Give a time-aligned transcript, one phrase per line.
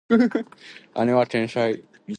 [0.95, 1.87] 姉は天才である